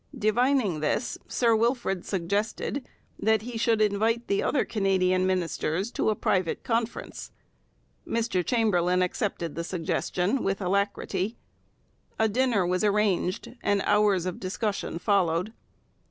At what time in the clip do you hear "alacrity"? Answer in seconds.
10.59-11.37